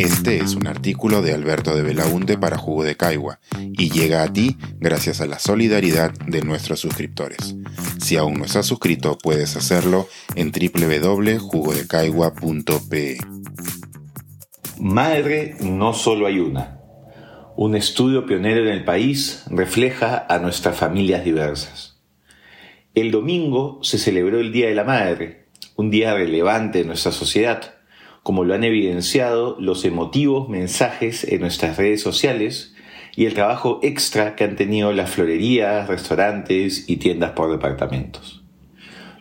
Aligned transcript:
Este 0.00 0.38
es 0.38 0.54
un 0.54 0.66
artículo 0.66 1.20
de 1.20 1.34
Alberto 1.34 1.76
de 1.76 1.82
Belaunte 1.82 2.38
para 2.38 2.56
Jugo 2.56 2.84
de 2.84 2.96
Caigua 2.96 3.38
y 3.58 3.90
llega 3.90 4.22
a 4.22 4.32
ti 4.32 4.56
gracias 4.78 5.20
a 5.20 5.26
la 5.26 5.38
solidaridad 5.38 6.14
de 6.26 6.40
nuestros 6.40 6.80
suscriptores. 6.80 7.54
Si 7.98 8.16
aún 8.16 8.38
no 8.38 8.46
estás 8.46 8.64
suscrito, 8.64 9.18
puedes 9.18 9.56
hacerlo 9.56 10.08
en 10.36 10.52
www.jugodecaigua.pe. 10.52 13.18
Madre 14.78 15.56
no 15.60 15.92
solo 15.92 16.26
hay 16.26 16.40
una. 16.40 16.80
Un 17.56 17.76
estudio 17.76 18.24
pionero 18.24 18.62
en 18.62 18.68
el 18.68 18.84
país 18.84 19.44
refleja 19.50 20.24
a 20.30 20.38
nuestras 20.38 20.78
familias 20.78 21.26
diversas. 21.26 22.00
El 22.94 23.10
domingo 23.10 23.80
se 23.82 23.98
celebró 23.98 24.40
el 24.40 24.50
Día 24.50 24.68
de 24.68 24.74
la 24.74 24.84
Madre, 24.84 25.48
un 25.76 25.90
día 25.90 26.14
relevante 26.14 26.80
en 26.80 26.86
nuestra 26.86 27.12
sociedad 27.12 27.74
como 28.22 28.44
lo 28.44 28.54
han 28.54 28.64
evidenciado 28.64 29.56
los 29.58 29.84
emotivos 29.84 30.48
mensajes 30.48 31.24
en 31.24 31.40
nuestras 31.40 31.76
redes 31.76 32.02
sociales 32.02 32.74
y 33.16 33.26
el 33.26 33.34
trabajo 33.34 33.80
extra 33.82 34.36
que 34.36 34.44
han 34.44 34.56
tenido 34.56 34.92
las 34.92 35.10
florerías, 35.10 35.88
restaurantes 35.88 36.88
y 36.88 36.96
tiendas 36.96 37.32
por 37.32 37.50
departamentos. 37.50 38.44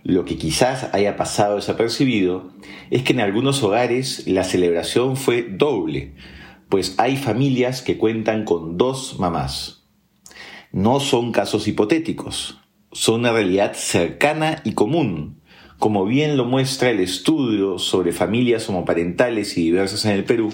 Lo 0.03 0.25
que 0.25 0.37
quizás 0.37 0.93
haya 0.93 1.17
pasado 1.17 1.55
desapercibido 1.55 2.51
es 2.89 3.03
que 3.03 3.13
en 3.13 3.19
algunos 3.19 3.61
hogares 3.63 4.27
la 4.27 4.43
celebración 4.43 5.17
fue 5.17 5.43
doble, 5.43 6.13
pues 6.69 6.95
hay 6.97 7.17
familias 7.17 7.81
que 7.81 7.97
cuentan 7.97 8.45
con 8.45 8.77
dos 8.77 9.19
mamás. 9.19 9.87
No 10.71 10.99
son 10.99 11.31
casos 11.31 11.67
hipotéticos, 11.67 12.59
son 12.91 13.21
una 13.21 13.31
realidad 13.31 13.73
cercana 13.73 14.61
y 14.63 14.73
común, 14.73 15.38
como 15.79 16.05
bien 16.05 16.35
lo 16.35 16.43
muestra 16.43 16.89
el 16.89 16.99
estudio 16.99 17.79
sobre 17.79 18.11
familias 18.11 18.67
homoparentales 18.67 19.57
y 19.57 19.63
diversas 19.63 20.03
en 20.03 20.11
el 20.11 20.25
Perú, 20.25 20.53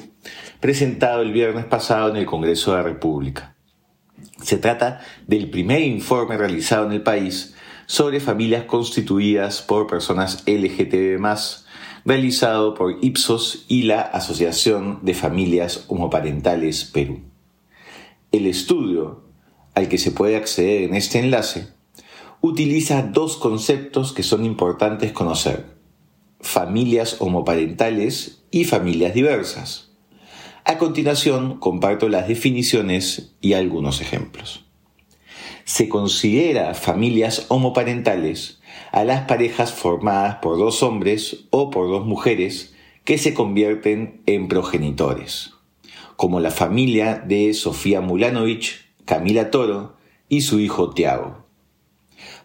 presentado 0.59 1.23
el 1.23 1.33
viernes 1.33 1.65
pasado 1.65 2.09
en 2.09 2.15
el 2.15 2.27
Congreso 2.27 2.71
de 2.71 2.77
la 2.77 2.83
República. 2.83 3.55
Se 4.43 4.57
trata 4.57 5.01
del 5.25 5.49
primer 5.49 5.81
informe 5.81 6.37
realizado 6.37 6.85
en 6.85 6.91
el 6.91 7.01
país 7.01 7.55
sobre 7.87 8.19
familias 8.19 8.65
constituidas 8.65 9.63
por 9.63 9.87
personas 9.87 10.43
LGTB+, 10.45 11.19
realizado 12.05 12.75
por 12.75 13.03
Ipsos 13.03 13.65
y 13.67 13.83
la 13.83 14.01
Asociación 14.01 14.99
de 15.01 15.15
Familias 15.15 15.85
Homoparentales 15.87 16.85
Perú. 16.85 17.21
El 18.31 18.45
estudio, 18.45 19.23
al 19.73 19.89
que 19.89 19.97
se 19.97 20.11
puede 20.11 20.35
acceder 20.35 20.83
en 20.83 20.93
este 20.93 21.17
enlace, 21.17 21.73
utiliza 22.47 23.01
dos 23.01 23.37
conceptos 23.37 24.13
que 24.13 24.21
son 24.21 24.45
importantes 24.45 25.11
conocer. 25.11 25.65
Familias 26.39 27.17
homoparentales 27.19 28.43
y 28.51 28.65
familias 28.65 29.15
diversas. 29.15 29.89
A 30.63 30.77
continuación 30.77 31.57
comparto 31.57 32.07
las 32.07 32.27
definiciones 32.27 33.35
y 33.41 33.53
algunos 33.53 33.99
ejemplos. 33.99 34.63
Se 35.63 35.89
considera 35.89 36.75
familias 36.75 37.47
homoparentales 37.47 38.61
a 38.91 39.03
las 39.03 39.21
parejas 39.21 39.73
formadas 39.73 40.35
por 40.35 40.59
dos 40.59 40.83
hombres 40.83 41.45
o 41.49 41.71
por 41.71 41.87
dos 41.87 42.05
mujeres 42.05 42.75
que 43.05 43.17
se 43.17 43.33
convierten 43.33 44.21
en 44.27 44.47
progenitores, 44.49 45.53
como 46.15 46.39
la 46.39 46.51
familia 46.51 47.15
de 47.15 47.55
Sofía 47.55 48.01
Mulanovich, 48.01 48.85
Camila 49.05 49.49
Toro 49.49 49.95
y 50.29 50.41
su 50.41 50.59
hijo 50.59 50.91
Tiago. 50.91 51.44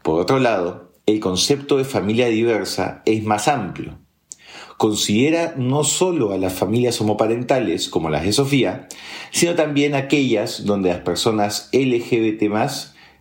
Por 0.03 0.21
otro 0.21 0.39
lado, 0.39 0.93
el 1.07 1.21
concepto 1.21 1.77
de 1.77 1.85
familia 1.85 2.29
diversa 2.29 3.03
es 3.05 3.25
más 3.25 3.49
amplio. 3.49 3.99
Considera 4.77 5.55
no 5.57 5.85
solo 5.85 6.33
a 6.33 6.39
las 6.39 6.55
familias 6.55 7.01
homoparentales 7.01 7.89
como 7.89 8.09
las 8.09 8.25
de 8.25 8.33
Sofía, 8.33 8.89
sino 9.31 9.55
también 9.55 9.95
aquellas 9.95 10.65
donde 10.65 10.89
las 10.89 11.01
personas 11.01 11.69
LGBT 11.73 12.43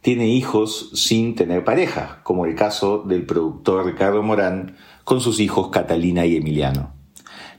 tienen 0.01 0.27
hijos 0.27 0.91
sin 0.93 1.35
tener 1.35 1.65
pareja, 1.65 2.21
como 2.23 2.45
el 2.45 2.55
caso 2.55 2.99
del 2.99 3.25
productor 3.25 3.85
Ricardo 3.85 4.23
Morán 4.23 4.77
con 5.03 5.19
sus 5.19 5.41
hijos 5.41 5.69
Catalina 5.69 6.25
y 6.25 6.37
Emiliano. 6.37 6.93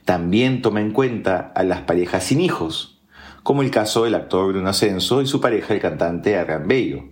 También 0.05 0.63
toma 0.63 0.81
en 0.81 0.91
cuenta 0.91 1.51
a 1.55 1.63
las 1.63 1.81
parejas 1.81 2.23
sin 2.23 2.41
hijos, 2.41 3.01
como 3.43 3.61
el 3.61 3.69
caso 3.69 4.05
del 4.05 4.15
actor 4.15 4.47
Bruno 4.47 4.69
Ascenso 4.69 5.21
y 5.21 5.27
su 5.27 5.39
pareja 5.39 5.75
el 5.75 5.79
cantante 5.79 6.37
Arran 6.37 6.67
Bello. 6.67 7.03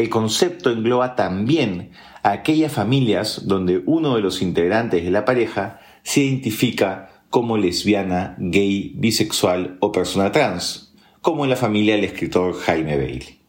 El 0.00 0.08
concepto 0.08 0.70
engloba 0.70 1.14
también 1.14 1.90
a 2.22 2.30
aquellas 2.30 2.72
familias 2.72 3.42
donde 3.44 3.82
uno 3.84 4.16
de 4.16 4.22
los 4.22 4.40
integrantes 4.40 5.04
de 5.04 5.10
la 5.10 5.26
pareja 5.26 5.78
se 6.04 6.22
identifica 6.22 7.26
como 7.28 7.58
lesbiana, 7.58 8.34
gay, 8.38 8.94
bisexual 8.96 9.76
o 9.80 9.92
persona 9.92 10.32
trans, 10.32 10.94
como 11.20 11.44
en 11.44 11.50
la 11.50 11.56
familia 11.56 11.96
del 11.96 12.06
escritor 12.06 12.54
Jaime 12.54 12.96
Bailey. 12.96 13.42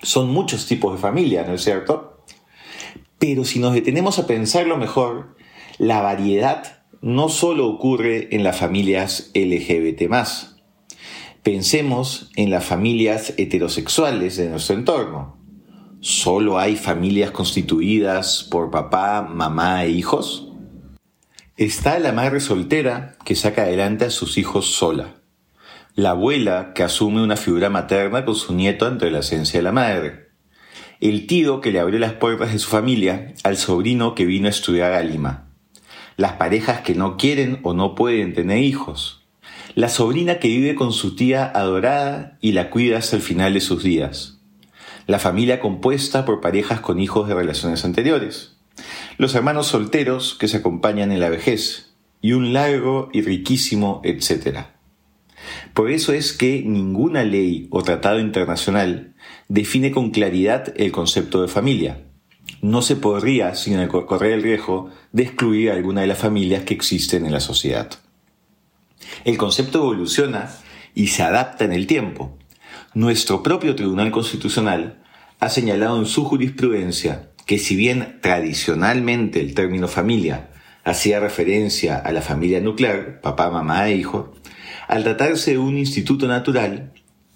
Son 0.00 0.30
muchos 0.30 0.66
tipos 0.66 0.92
de 0.92 1.00
familias, 1.00 1.48
¿no 1.48 1.54
es 1.54 1.64
cierto? 1.64 2.22
Pero 3.18 3.42
si 3.42 3.58
nos 3.58 3.74
detenemos 3.74 4.20
a 4.20 4.28
pensarlo 4.28 4.76
mejor, 4.76 5.36
la 5.78 6.00
variedad 6.00 6.84
no 7.00 7.28
solo 7.28 7.66
ocurre 7.66 8.28
en 8.36 8.44
las 8.44 8.56
familias 8.56 9.32
LGBT 9.34 10.02
Pensemos 11.42 12.30
en 12.36 12.50
las 12.50 12.64
familias 12.64 13.32
heterosexuales 13.36 14.36
de 14.36 14.50
nuestro 14.50 14.76
entorno. 14.76 15.39
¿Solo 16.00 16.58
hay 16.58 16.76
familias 16.76 17.30
constituidas 17.30 18.46
por 18.50 18.70
papá, 18.70 19.22
mamá 19.22 19.84
e 19.84 19.90
hijos? 19.90 20.48
Está 21.56 21.98
la 21.98 22.12
madre 22.12 22.40
soltera 22.40 23.16
que 23.24 23.34
saca 23.34 23.62
adelante 23.62 24.06
a 24.06 24.10
sus 24.10 24.38
hijos 24.38 24.66
sola. 24.74 25.16
La 25.94 26.10
abuela 26.10 26.72
que 26.74 26.82
asume 26.82 27.22
una 27.22 27.36
figura 27.36 27.68
materna 27.68 28.24
con 28.24 28.34
su 28.34 28.54
nieto 28.54 28.86
ante 28.86 29.10
la 29.10 29.18
esencia 29.18 29.58
de 29.58 29.64
la 29.64 29.72
madre. 29.72 30.30
El 31.00 31.26
tío 31.26 31.60
que 31.60 31.70
le 31.70 31.80
abrió 31.80 31.98
las 31.98 32.14
puertas 32.14 32.52
de 32.52 32.58
su 32.58 32.70
familia 32.70 33.34
al 33.44 33.56
sobrino 33.56 34.14
que 34.14 34.24
vino 34.24 34.46
a 34.46 34.50
estudiar 34.50 34.92
a 34.92 35.02
Lima. 35.02 35.50
Las 36.16 36.32
parejas 36.32 36.80
que 36.80 36.94
no 36.94 37.16
quieren 37.18 37.60
o 37.62 37.74
no 37.74 37.94
pueden 37.94 38.32
tener 38.32 38.58
hijos 38.58 39.20
la 39.74 39.88
sobrina 39.88 40.38
que 40.38 40.48
vive 40.48 40.74
con 40.74 40.92
su 40.92 41.14
tía 41.14 41.44
adorada 41.44 42.36
y 42.40 42.52
la 42.52 42.70
cuida 42.70 42.98
hasta 42.98 43.14
el 43.16 43.22
final 43.22 43.54
de 43.54 43.60
sus 43.60 43.84
días, 43.84 44.39
la 45.10 45.18
familia 45.18 45.60
compuesta 45.60 46.24
por 46.24 46.40
parejas 46.40 46.80
con 46.80 47.00
hijos 47.00 47.28
de 47.28 47.34
relaciones 47.34 47.84
anteriores, 47.84 48.56
los 49.18 49.34
hermanos 49.34 49.66
solteros 49.66 50.36
que 50.38 50.48
se 50.48 50.58
acompañan 50.58 51.12
en 51.12 51.20
la 51.20 51.28
vejez, 51.28 51.90
y 52.22 52.32
un 52.32 52.52
largo 52.52 53.08
y 53.12 53.22
riquísimo 53.22 54.00
etcétera. 54.04 54.76
Por 55.74 55.90
eso 55.90 56.12
es 56.12 56.32
que 56.32 56.62
ninguna 56.64 57.24
ley 57.24 57.66
o 57.70 57.82
tratado 57.82 58.20
internacional 58.20 59.14
define 59.48 59.90
con 59.90 60.10
claridad 60.10 60.72
el 60.76 60.92
concepto 60.92 61.42
de 61.42 61.48
familia. 61.48 62.04
No 62.62 62.82
se 62.82 62.96
podría, 62.96 63.54
sin 63.54 63.84
correr 63.88 64.32
el 64.32 64.42
riesgo, 64.42 64.90
de 65.12 65.22
excluir 65.22 65.70
alguna 65.70 66.02
de 66.02 66.06
las 66.06 66.18
familias 66.18 66.64
que 66.64 66.74
existen 66.74 67.24
en 67.24 67.32
la 67.32 67.40
sociedad. 67.40 67.90
El 69.24 69.38
concepto 69.38 69.78
evoluciona 69.78 70.50
y 70.94 71.08
se 71.08 71.22
adapta 71.22 71.64
en 71.64 71.72
el 71.72 71.86
tiempo. 71.86 72.36
Nuestro 72.92 73.42
propio 73.42 73.74
Tribunal 73.74 74.10
Constitucional 74.10 74.99
ha 75.40 75.48
señalado 75.48 75.98
en 75.98 76.06
su 76.06 76.24
jurisprudencia 76.24 77.30
que 77.46 77.58
si 77.58 77.74
bien 77.74 78.18
tradicionalmente 78.20 79.40
el 79.40 79.54
término 79.54 79.88
familia 79.88 80.50
hacía 80.84 81.20
referencia 81.20 81.96
a 81.96 82.12
la 82.12 82.22
familia 82.22 82.60
nuclear, 82.60 83.20
papá, 83.20 83.50
mamá 83.50 83.88
e 83.88 83.96
hijo, 83.96 84.32
al 84.86 85.02
tratarse 85.02 85.52
de 85.52 85.58
un 85.58 85.76
instituto 85.76 86.28
natural, 86.28 86.92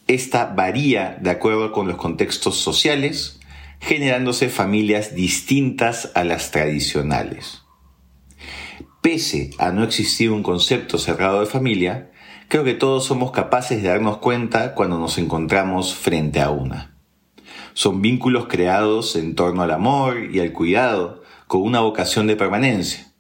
esta 0.06 0.46
varía 0.46 1.18
de 1.20 1.30
acuerdo 1.30 1.72
con 1.72 1.88
los 1.88 1.96
contextos 1.96 2.56
sociales, 2.56 3.40
generándose 3.80 4.48
familias 4.48 5.14
distintas 5.14 6.12
a 6.14 6.24
las 6.24 6.50
tradicionales 6.50 7.64
pese 9.04 9.50
a 9.58 9.70
no 9.70 9.84
existir 9.84 10.30
un 10.30 10.42
concepto 10.42 10.96
cerrado 10.96 11.40
de 11.40 11.46
familia, 11.46 12.10
creo 12.48 12.64
que 12.64 12.72
todos 12.72 13.04
somos 13.04 13.32
capaces 13.32 13.82
de 13.82 13.88
darnos 13.90 14.16
cuenta 14.16 14.74
cuando 14.74 14.98
nos 14.98 15.18
encontramos 15.18 15.94
frente 15.94 16.40
a 16.40 16.48
una. 16.48 16.93
Son 17.74 18.00
vínculos 18.00 18.46
creados 18.46 19.16
en 19.16 19.34
torno 19.34 19.62
al 19.62 19.72
amor 19.72 20.30
y 20.32 20.38
al 20.38 20.52
cuidado, 20.52 21.22
con 21.48 21.62
una 21.62 21.80
vocación 21.80 22.26
de 22.28 22.36
permanencia. 22.36 23.12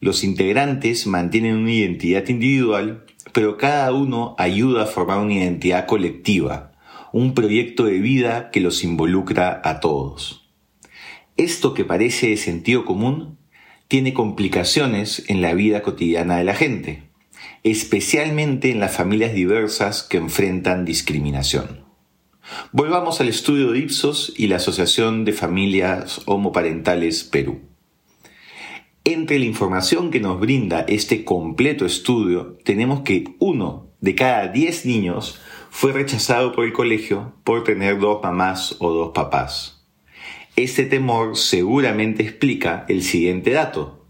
Los 0.00 0.24
integrantes 0.24 1.06
mantienen 1.06 1.56
una 1.56 1.72
identidad 1.72 2.26
individual, 2.28 3.04
pero 3.32 3.56
cada 3.58 3.92
uno 3.92 4.34
ayuda 4.38 4.84
a 4.84 4.86
formar 4.86 5.18
una 5.18 5.34
identidad 5.34 5.86
colectiva, 5.86 6.72
un 7.12 7.34
proyecto 7.34 7.84
de 7.84 7.98
vida 7.98 8.50
que 8.50 8.60
los 8.60 8.84
involucra 8.84 9.60
a 9.64 9.80
todos. 9.80 10.48
Esto 11.36 11.74
que 11.74 11.84
parece 11.84 12.30
de 12.30 12.36
sentido 12.38 12.84
común 12.84 13.38
tiene 13.86 14.14
complicaciones 14.14 15.24
en 15.28 15.42
la 15.42 15.52
vida 15.52 15.82
cotidiana 15.82 16.38
de 16.38 16.44
la 16.44 16.54
gente, 16.54 17.02
especialmente 17.62 18.70
en 18.70 18.80
las 18.80 18.96
familias 18.96 19.34
diversas 19.34 20.02
que 20.02 20.16
enfrentan 20.16 20.84
discriminación. 20.84 21.83
Volvamos 22.72 23.20
al 23.20 23.28
estudio 23.28 23.72
de 23.72 23.78
Ipsos 23.78 24.32
y 24.36 24.48
la 24.48 24.56
Asociación 24.56 25.24
de 25.24 25.32
Familias 25.32 26.22
Homoparentales 26.26 27.24
Perú. 27.24 27.60
Entre 29.04 29.38
la 29.38 29.44
información 29.44 30.10
que 30.10 30.20
nos 30.20 30.40
brinda 30.40 30.80
este 30.88 31.24
completo 31.24 31.84
estudio, 31.86 32.58
tenemos 32.64 33.00
que 33.00 33.36
uno 33.38 33.90
de 34.00 34.14
cada 34.14 34.48
diez 34.48 34.86
niños 34.86 35.40
fue 35.70 35.92
rechazado 35.92 36.52
por 36.52 36.64
el 36.64 36.72
colegio 36.72 37.34
por 37.44 37.64
tener 37.64 37.98
dos 37.98 38.22
mamás 38.22 38.76
o 38.78 38.92
dos 38.92 39.12
papás. 39.14 39.86
Este 40.56 40.84
temor 40.84 41.36
seguramente 41.36 42.22
explica 42.22 42.86
el 42.88 43.02
siguiente 43.02 43.50
dato. 43.50 44.06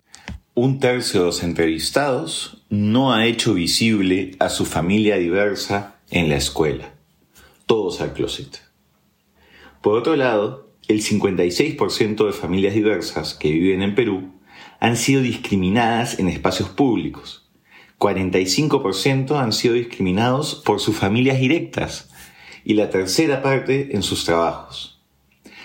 Un 0.55 0.79
tercio 0.79 1.21
de 1.21 1.27
los 1.27 1.43
entrevistados 1.43 2.65
no 2.69 3.13
ha 3.13 3.27
hecho 3.27 3.55
visible 3.55 4.37
a 4.39 4.49
su 4.49 4.65
familia 4.65 5.17
diversa 5.17 5.97
en 6.11 6.29
la 6.29 6.37
escuela. 6.37 6.94
Todos 7.67 8.01
al 8.01 8.13
closet. 8.13 8.63
Por 9.83 9.97
otro 9.99 10.17
lado, 10.17 10.71
el 10.89 11.03
56% 11.03 12.27
de 12.27 12.33
familias 12.33 12.75
diversas 12.75 13.35
que 13.35 13.51
viven 13.51 13.83
en 13.83 13.95
Perú 13.95 14.33
han 14.81 14.97
sido 14.97 15.23
discriminadas 15.23 16.19
en 16.19 16.29
espacios 16.29 16.69
públicos. 16.69 17.49
45% 17.99 19.41
han 19.41 19.53
sido 19.53 19.75
discriminados 19.75 20.57
por 20.57 20.81
sus 20.81 20.97
familias 20.97 21.41
directas 21.41 22.11
y 22.65 22.75
la 22.75 22.91
tercera 22.91 23.43
parte 23.43 23.95
en 23.95 24.03
sus 24.03 24.25
trabajos. 24.25 25.01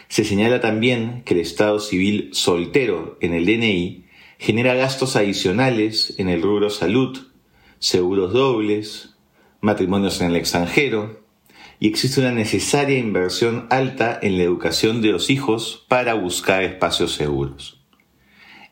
Se 0.07 0.23
señala 0.23 0.59
también 0.59 1.23
que 1.23 1.33
el 1.33 1.39
Estado 1.41 1.79
civil 1.79 2.29
soltero 2.33 3.17
en 3.21 3.33
el 3.33 3.45
DNI 3.45 4.05
genera 4.37 4.73
gastos 4.73 5.15
adicionales 5.15 6.15
en 6.17 6.29
el 6.29 6.41
rubro 6.41 6.69
salud, 6.69 7.27
seguros 7.77 8.33
dobles, 8.33 9.15
matrimonios 9.61 10.21
en 10.21 10.31
el 10.31 10.37
extranjero, 10.37 11.18
y 11.79 11.87
existe 11.87 12.19
una 12.19 12.31
necesaria 12.31 12.97
inversión 12.97 13.65
alta 13.69 14.19
en 14.21 14.37
la 14.37 14.43
educación 14.43 15.01
de 15.01 15.11
los 15.11 15.29
hijos 15.29 15.85
para 15.87 16.13
buscar 16.13 16.63
espacios 16.63 17.13
seguros. 17.13 17.81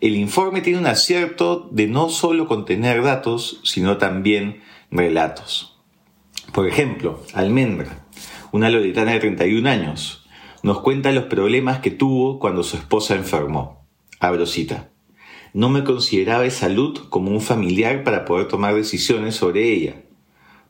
El 0.01 0.15
informe 0.15 0.62
tiene 0.62 0.80
un 0.80 0.88
acierto 0.88 1.69
de 1.71 1.88
no 1.88 2.09
solo 2.09 2.48
contener 2.48 3.01
datos, 3.01 3.62
sino 3.63 3.98
también 3.98 4.62
relatos. 4.92 5.80
Por 6.54 6.68
ejemplo, 6.68 7.24
Almendra, 7.33 8.06
una 8.51 8.69
loretana 8.69 9.13
de 9.13 9.19
31 9.21 9.69
años, 9.69 10.27
nos 10.62 10.81
cuenta 10.81 11.12
los 11.12 11.25
problemas 11.25 11.80
que 11.80 11.92
tuvo 11.92 12.39
cuando 12.39 12.62
su 12.62 12.75
esposa 12.75 13.15
enfermó. 13.15 13.88
Abro 14.19 14.45
cita. 14.45 14.92
No 15.54 15.69
me 15.69 15.83
consideraba 15.83 16.44
de 16.44 16.51
salud 16.51 17.07
como 17.09 17.31
un 17.31 17.42
familiar 17.42 18.04
para 18.04 18.25
poder 18.25 18.48
tomar 18.48 18.75
decisiones 18.75 19.36
sobre 19.36 19.71
ella 19.71 20.06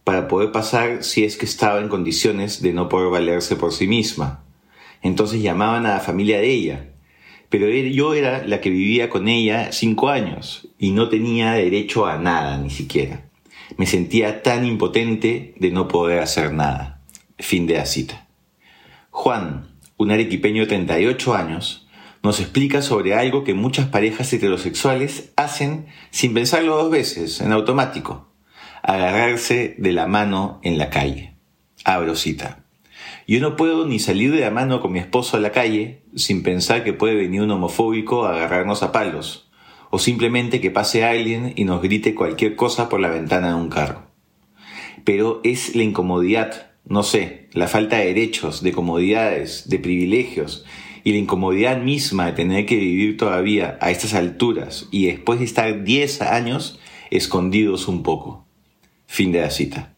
para 0.07 0.29
poder 0.29 0.53
pasar 0.53 1.03
si 1.03 1.25
es 1.25 1.35
que 1.35 1.43
estaba 1.43 1.81
en 1.81 1.89
condiciones 1.89 2.61
de 2.61 2.71
no 2.71 2.87
poder 2.87 3.09
valerse 3.09 3.57
por 3.57 3.73
sí 3.73 3.87
misma. 3.87 4.41
Entonces 5.01 5.41
llamaban 5.41 5.85
a 5.85 5.95
la 5.95 5.99
familia 5.99 6.37
de 6.37 6.49
ella. 6.49 6.93
Pero 7.49 7.67
yo 7.67 8.13
era 8.13 8.47
la 8.47 8.61
que 8.61 8.69
vivía 8.69 9.09
con 9.09 9.27
ella 9.27 9.73
cinco 9.73 10.07
años 10.07 10.69
y 10.79 10.91
no 10.91 11.09
tenía 11.09 11.51
derecho 11.51 12.05
a 12.05 12.17
nada 12.17 12.57
ni 12.57 12.69
siquiera. 12.69 13.29
Me 13.75 13.85
sentía 13.85 14.43
tan 14.43 14.65
impotente 14.65 15.53
de 15.59 15.71
no 15.71 15.89
poder 15.89 16.19
hacer 16.19 16.53
nada. 16.53 17.01
Fin 17.37 17.67
de 17.67 17.85
cita. 17.85 18.29
Juan, 19.09 19.75
un 19.97 20.11
arequipeño 20.11 20.61
de 20.61 20.67
38 20.67 21.35
años, 21.35 21.89
nos 22.23 22.39
explica 22.39 22.81
sobre 22.81 23.13
algo 23.13 23.43
que 23.43 23.53
muchas 23.53 23.87
parejas 23.87 24.31
heterosexuales 24.31 25.33
hacen 25.35 25.87
sin 26.11 26.33
pensarlo 26.33 26.77
dos 26.77 26.91
veces, 26.91 27.41
en 27.41 27.51
automático 27.51 28.27
agarrarse 28.87 29.75
de 29.77 29.91
la 29.91 30.07
mano 30.07 30.61
en 30.63 30.77
la 30.77 30.89
calle. 30.89 31.33
Abro 31.83 32.15
cita. 32.15 32.63
Yo 33.27 33.41
no 33.41 33.57
puedo 33.57 33.85
ni 33.85 33.99
salir 33.99 34.31
de 34.31 34.39
la 34.39 34.49
mano 34.49 34.79
con 34.79 34.93
mi 34.93 34.99
esposo 34.99 35.35
a 35.35 35.41
la 35.41 35.51
calle 35.51 36.03
sin 36.15 36.41
pensar 36.41 36.85
que 36.85 36.93
puede 36.93 37.15
venir 37.15 37.41
un 37.41 37.51
homofóbico 37.51 38.25
a 38.25 38.33
agarrarnos 38.33 38.83
a 38.83 38.93
palos, 38.93 39.49
o 39.89 39.99
simplemente 39.99 40.61
que 40.61 40.71
pase 40.71 41.03
alguien 41.03 41.51
y 41.57 41.65
nos 41.65 41.81
grite 41.81 42.15
cualquier 42.15 42.55
cosa 42.55 42.87
por 42.87 43.01
la 43.01 43.09
ventana 43.09 43.49
de 43.49 43.55
un 43.55 43.67
carro. 43.67 44.03
Pero 45.03 45.41
es 45.43 45.75
la 45.75 45.83
incomodidad, 45.83 46.71
no 46.85 47.03
sé, 47.03 47.49
la 47.51 47.67
falta 47.67 47.97
de 47.97 48.05
derechos, 48.05 48.63
de 48.63 48.71
comodidades, 48.71 49.67
de 49.67 49.79
privilegios, 49.79 50.63
y 51.03 51.11
la 51.11 51.17
incomodidad 51.17 51.81
misma 51.81 52.27
de 52.27 52.31
tener 52.31 52.65
que 52.65 52.77
vivir 52.77 53.17
todavía 53.17 53.77
a 53.81 53.91
estas 53.91 54.13
alturas 54.13 54.87
y 54.91 55.07
después 55.07 55.39
de 55.39 55.45
estar 55.45 55.83
10 55.83 56.21
años 56.21 56.79
escondidos 57.11 57.89
un 57.89 58.01
poco. 58.01 58.46
Fin 59.07 59.31
de 59.31 59.41
la 59.41 59.49
cita. 59.49 59.95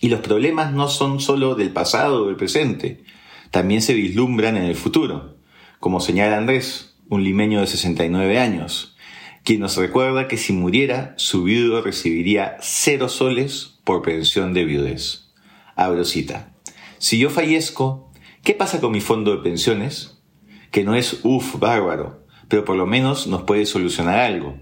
Y 0.00 0.08
los 0.08 0.20
problemas 0.20 0.72
no 0.72 0.88
son 0.88 1.20
solo 1.20 1.54
del 1.54 1.70
pasado 1.70 2.22
o 2.22 2.26
del 2.26 2.36
presente, 2.36 3.04
también 3.50 3.82
se 3.82 3.94
vislumbran 3.94 4.56
en 4.56 4.64
el 4.64 4.74
futuro, 4.74 5.36
como 5.80 6.00
señala 6.00 6.38
Andrés, 6.38 6.96
un 7.08 7.22
limeño 7.22 7.60
de 7.60 7.66
69 7.66 8.38
años, 8.38 8.96
quien 9.44 9.60
nos 9.60 9.76
recuerda 9.76 10.26
que 10.26 10.38
si 10.38 10.54
muriera, 10.54 11.14
su 11.18 11.44
viudo 11.44 11.82
recibiría 11.82 12.56
cero 12.60 13.10
soles 13.10 13.78
por 13.84 14.00
pensión 14.00 14.54
de 14.54 14.64
viudez. 14.64 15.32
Abro 15.76 16.04
cita. 16.04 16.54
Si 16.98 17.18
yo 17.18 17.28
fallezco, 17.28 18.10
¿qué 18.42 18.54
pasa 18.54 18.80
con 18.80 18.92
mi 18.92 19.02
fondo 19.02 19.36
de 19.36 19.42
pensiones? 19.42 20.22
Que 20.70 20.82
no 20.82 20.94
es 20.94 21.20
uff 21.24 21.58
bárbaro, 21.58 22.26
pero 22.48 22.64
por 22.64 22.76
lo 22.76 22.86
menos 22.86 23.26
nos 23.26 23.42
puede 23.42 23.66
solucionar 23.66 24.18
algo. 24.18 24.58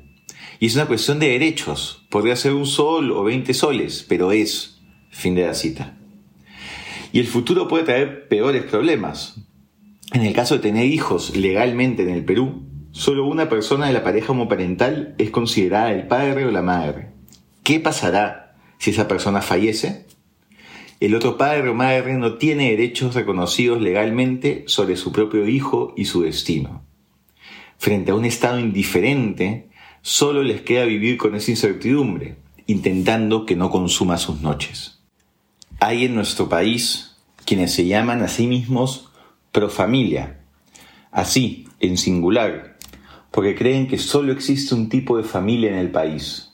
Y 0.63 0.67
es 0.67 0.77
una 0.77 0.87
cuestión 0.87 1.19
de 1.19 1.31
derechos. 1.31 2.07
Podría 2.09 2.37
ser 2.37 2.53
un 2.53 2.67
sol 2.67 3.11
o 3.11 3.25
20 3.25 3.53
soles, 3.53 4.07
pero 4.09 4.31
es. 4.31 4.81
Fin 5.11 5.35
de 5.35 5.45
la 5.45 5.55
cita. 5.55 5.99
Y 7.13 7.19
el 7.19 7.27
futuro 7.27 7.67
puede 7.67 7.83
traer 7.83 8.29
peores 8.29 8.63
problemas. 8.63 9.41
En 10.13 10.23
el 10.23 10.33
caso 10.33 10.55
de 10.55 10.61
tener 10.61 10.87
hijos 10.87 11.35
legalmente 11.37 12.05
en 12.05 12.11
el 12.11 12.25
Perú, 12.25 12.63
solo 12.93 13.27
una 13.27 13.49
persona 13.49 13.89
de 13.89 13.93
la 13.93 14.05
pareja 14.05 14.31
homoparental 14.31 15.17
es 15.19 15.31
considerada 15.31 15.91
el 15.91 16.07
padre 16.07 16.47
o 16.47 16.53
la 16.53 16.63
madre. 16.63 17.09
¿Qué 17.65 17.81
pasará 17.81 18.55
si 18.79 18.91
esa 18.91 19.09
persona 19.09 19.43
fallece? 19.43 20.07
El 21.01 21.17
otro 21.17 21.37
padre 21.37 21.71
o 21.71 21.75
madre 21.75 22.15
no 22.15 22.35
tiene 22.35 22.71
derechos 22.71 23.17
reconocidos 23.17 23.83
legalmente 23.83 24.63
sobre 24.69 24.95
su 24.95 25.11
propio 25.11 25.49
hijo 25.49 25.93
y 25.97 26.05
su 26.05 26.23
destino. 26.23 26.85
Frente 27.79 28.13
a 28.13 28.15
un 28.15 28.25
Estado 28.25 28.61
indiferente, 28.61 29.72
solo 30.03 30.43
les 30.43 30.61
queda 30.63 30.85
vivir 30.85 31.17
con 31.17 31.35
esa 31.35 31.53
incertidumbre, 31.53 32.37
intentando 32.67 33.47
que 33.47 33.57
no 33.57 33.71
consuma 33.71 34.19
sus 34.19 34.41
noches. 34.41 34.99
Hay 35.81 36.05
en 36.05 36.15
nuestro 36.15 36.49
país 36.49 37.17
quienes 37.45 37.73
se 37.73 37.87
llaman 37.87 38.23
a 38.23 38.29
sí 38.29 38.47
mismos 38.47 39.09
profamilia, 39.53 40.41
así, 41.11 41.69
en 41.81 41.97
singular, 41.97 42.79
porque 43.31 43.55
creen 43.55 43.87
que 43.87 43.99
solo 43.99 44.33
existe 44.33 44.75
un 44.75 44.89
tipo 44.89 45.17
de 45.17 45.25
familia 45.25 45.71
en 45.71 45.79
el 45.79 45.91
país. 45.91 46.53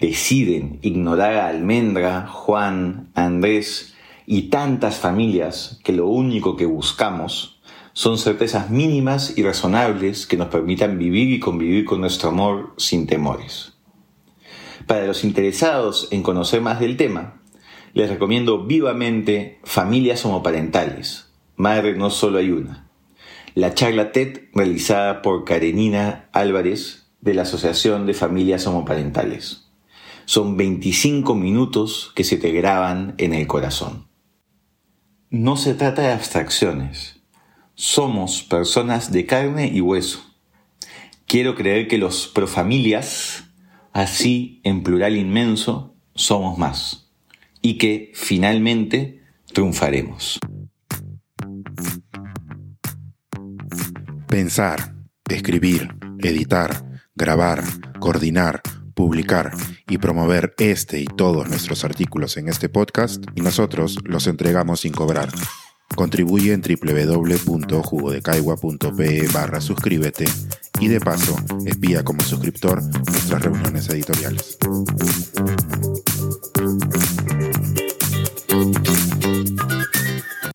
Deciden 0.00 0.78
ignorar 0.82 1.34
a 1.34 1.48
Almendra, 1.48 2.26
Juan, 2.26 3.08
Andrés 3.14 3.94
y 4.26 4.42
tantas 4.42 4.98
familias 4.98 5.80
que 5.84 5.92
lo 5.92 6.06
único 6.06 6.56
que 6.56 6.66
buscamos 6.66 7.60
son 7.94 8.18
certezas 8.18 8.70
mínimas 8.70 9.38
y 9.38 9.44
razonables 9.44 10.26
que 10.26 10.36
nos 10.36 10.48
permitan 10.48 10.98
vivir 10.98 11.30
y 11.30 11.38
convivir 11.38 11.84
con 11.84 12.00
nuestro 12.00 12.30
amor 12.30 12.74
sin 12.76 13.06
temores. 13.06 13.74
Para 14.88 15.06
los 15.06 15.22
interesados 15.22 16.08
en 16.10 16.24
conocer 16.24 16.60
más 16.60 16.80
del 16.80 16.96
tema, 16.96 17.40
les 17.92 18.10
recomiendo 18.10 18.64
vivamente 18.64 19.60
Familias 19.62 20.24
Homoparentales. 20.24 21.32
Madre 21.54 21.96
no 21.96 22.10
solo 22.10 22.38
hay 22.38 22.50
una. 22.50 22.90
La 23.54 23.74
charla 23.74 24.10
TED 24.10 24.48
realizada 24.52 25.22
por 25.22 25.44
Karenina 25.44 26.28
Álvarez 26.32 27.06
de 27.20 27.34
la 27.34 27.42
Asociación 27.42 28.06
de 28.06 28.14
Familias 28.14 28.66
Homoparentales. 28.66 29.68
Son 30.24 30.56
25 30.56 31.36
minutos 31.36 32.10
que 32.16 32.24
se 32.24 32.38
te 32.38 32.50
graban 32.50 33.14
en 33.18 33.34
el 33.34 33.46
corazón. 33.46 34.08
No 35.30 35.56
se 35.56 35.74
trata 35.74 36.02
de 36.02 36.12
abstracciones 36.12 37.13
somos 37.74 38.42
personas 38.42 39.10
de 39.10 39.26
carne 39.26 39.70
y 39.72 39.80
hueso. 39.80 40.24
Quiero 41.26 41.54
creer 41.54 41.88
que 41.88 41.98
los 41.98 42.28
profamilias, 42.28 43.44
así 43.92 44.60
en 44.64 44.82
plural 44.82 45.16
inmenso, 45.16 45.94
somos 46.14 46.58
más. 46.58 47.10
Y 47.60 47.78
que 47.78 48.12
finalmente 48.14 49.22
triunfaremos. 49.52 50.38
Pensar, 54.28 54.94
escribir, 55.28 55.88
editar, 56.18 56.84
grabar, 57.14 57.64
coordinar, 58.00 58.62
publicar 58.94 59.52
y 59.88 59.98
promover 59.98 60.54
este 60.58 61.00
y 61.00 61.06
todos 61.06 61.48
nuestros 61.48 61.84
artículos 61.84 62.36
en 62.36 62.48
este 62.48 62.68
podcast 62.68 63.24
y 63.34 63.40
nosotros 63.40 63.98
los 64.04 64.26
entregamos 64.26 64.80
sin 64.80 64.92
cobrar. 64.92 65.30
Contribuye 65.94 66.52
en 66.52 66.62
www.jugodecaigua.pe 66.62 69.28
barra 69.32 69.60
suscríbete 69.60 70.24
y 70.80 70.88
de 70.88 70.98
paso 71.00 71.36
espía 71.66 72.02
como 72.02 72.22
suscriptor 72.22 72.82
nuestras 72.82 73.42
reuniones 73.42 73.88
editoriales. 73.88 74.58